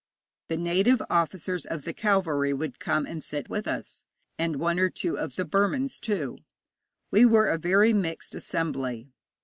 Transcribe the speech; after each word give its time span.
The 0.47 0.57
native 0.57 0.99
officers 1.11 1.63
of 1.63 1.83
the 1.83 1.93
cavalry 1.93 2.53
would 2.53 2.79
come 2.79 3.05
and 3.05 3.23
sit 3.23 3.51
with 3.51 3.67
us, 3.67 4.03
and 4.35 4.55
one 4.55 4.79
or 4.79 4.89
two 4.89 5.15
of 5.19 5.35
the 5.35 5.45
Burmans, 5.45 5.99
too. 5.99 6.39
We 7.11 7.23
were 7.23 7.49
a 7.49 7.59
very 7.59 7.93
mixed 7.93 8.33
assembly. 8.33 9.11